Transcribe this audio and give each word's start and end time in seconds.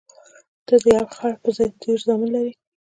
ته 0.67 0.75
د 0.83 0.85
یو 0.97 1.05
خر 1.15 1.31
پر 1.41 1.51
ځای 1.57 1.69
ډېر 1.81 1.97
زامن 2.07 2.29
لرې. 2.33 2.53